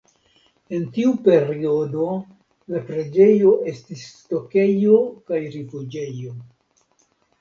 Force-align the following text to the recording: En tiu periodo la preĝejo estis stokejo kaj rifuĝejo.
En 0.77 0.85
tiu 0.95 1.11
periodo 1.27 2.07
la 2.75 2.81
preĝejo 2.87 3.53
estis 3.73 4.07
stokejo 4.23 4.97
kaj 5.29 5.43
rifuĝejo. 5.57 6.35